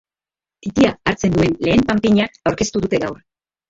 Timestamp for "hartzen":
1.13-1.37